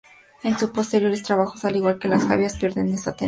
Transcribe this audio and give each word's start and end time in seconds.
En 0.41 0.57
sus 0.57 0.71
posteriores 0.71 1.21
trabajos, 1.21 1.63
al 1.63 1.75
igual 1.75 1.99
que 1.99 2.07
Los 2.07 2.23
Jaivas, 2.23 2.57
pierden 2.57 2.87
esa 2.87 3.11
tendencia. 3.13 3.19